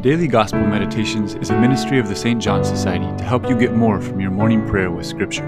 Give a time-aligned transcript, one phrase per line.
[0.00, 2.40] Daily Gospel Meditations is a ministry of the St.
[2.40, 5.42] John Society to help you get more from your morning prayer with Scripture.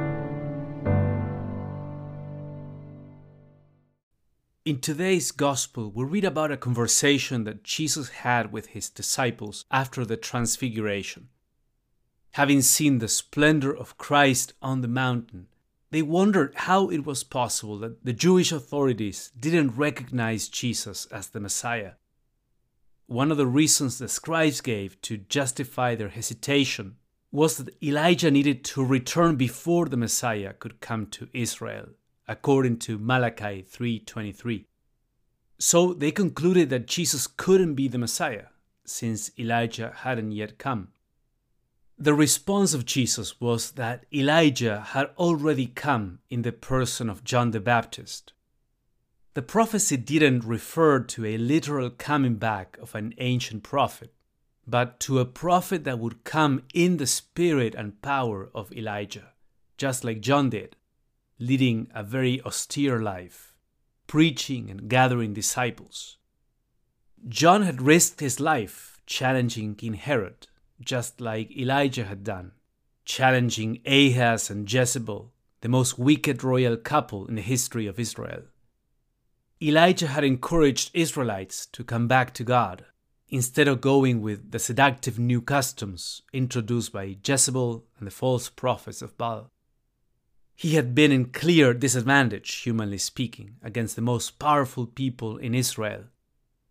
[4.64, 10.04] In today's Gospel, we read about a conversation that Jesus had with his disciples after
[10.04, 11.28] the Transfiguration.
[12.32, 15.46] Having seen the splendor of Christ on the mountain,
[15.92, 21.38] they wondered how it was possible that the Jewish authorities didn't recognize Jesus as the
[21.38, 21.92] Messiah.
[23.10, 26.94] One of the reasons the scribes gave to justify their hesitation
[27.32, 31.88] was that Elijah needed to return before the Messiah could come to Israel,
[32.28, 34.68] according to Malachi 3:23.
[35.58, 38.46] So they concluded that Jesus couldn't be the Messiah
[38.84, 40.92] since Elijah hadn't yet come.
[41.98, 47.50] The response of Jesus was that Elijah had already come in the person of John
[47.50, 48.34] the Baptist.
[49.34, 54.12] The prophecy didn't refer to a literal coming back of an ancient prophet,
[54.66, 59.32] but to a prophet that would come in the spirit and power of Elijah,
[59.78, 60.74] just like John did,
[61.38, 63.54] leading a very austere life,
[64.08, 66.16] preaching and gathering disciples.
[67.28, 70.48] John had risked his life challenging King Herod,
[70.80, 72.52] just like Elijah had done,
[73.04, 78.42] challenging Ahaz and Jezebel, the most wicked royal couple in the history of Israel.
[79.62, 82.86] Elijah had encouraged Israelites to come back to God
[83.28, 89.02] instead of going with the seductive new customs introduced by Jezebel and the false prophets
[89.02, 89.50] of Baal.
[90.54, 96.04] He had been in clear disadvantage, humanly speaking, against the most powerful people in Israel,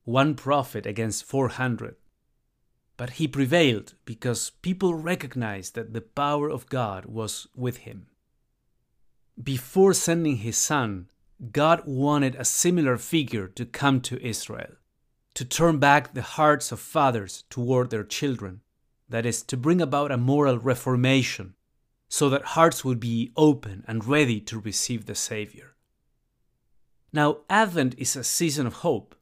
[0.03, 1.95] one prophet against 400.
[2.97, 8.07] But he prevailed because people recognized that the power of God was with him.
[9.41, 11.09] Before sending his son,
[11.51, 14.75] God wanted a similar figure to come to Israel,
[15.35, 18.61] to turn back the hearts of fathers toward their children,
[19.07, 21.55] that is, to bring about a moral reformation,
[22.09, 25.75] so that hearts would be open and ready to receive the Savior.
[27.13, 29.15] Now, Advent is a season of hope,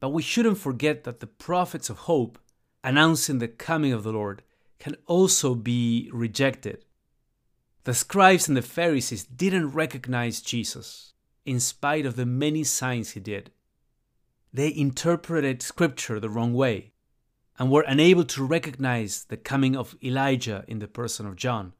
[0.00, 2.38] but we shouldn't forget that the prophets of hope,
[2.82, 4.42] announcing the coming of the Lord,
[4.78, 6.84] can also be rejected.
[7.84, 11.14] The scribes and the Pharisees didn't recognize Jesus,
[11.46, 13.52] in spite of the many signs he did.
[14.52, 16.92] They interpreted Scripture the wrong way
[17.58, 21.72] and were unable to recognize the coming of Elijah in the person of John,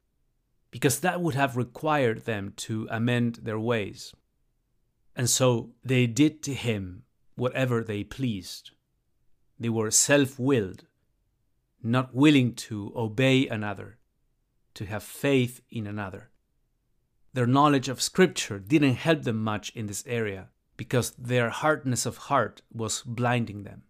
[0.71, 4.13] because that would have required them to amend their ways.
[5.15, 7.03] And so they did to him
[7.35, 8.71] whatever they pleased.
[9.59, 10.85] They were self willed,
[11.83, 13.97] not willing to obey another,
[14.75, 16.29] to have faith in another.
[17.33, 22.17] Their knowledge of Scripture didn't help them much in this area because their hardness of
[22.17, 23.83] heart was blinding them.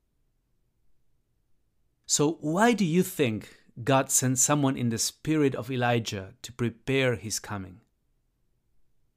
[2.05, 7.15] So, why do you think God sent someone in the spirit of Elijah to prepare
[7.15, 7.81] his coming?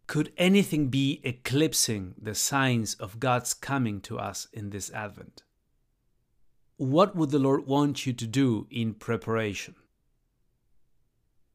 [0.08, 5.44] Could anything be eclipsing the signs of God's coming to us in this Advent?
[6.76, 9.76] What would the Lord want you to do in preparation?